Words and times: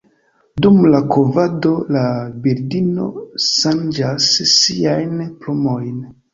Dum 0.65 0.77
la 0.93 1.01
kovado 1.15 1.73
la 1.97 2.07
birdino 2.47 3.07
ŝanĝas 3.51 4.33
siajn 4.57 5.25
plumojn. 5.45 6.05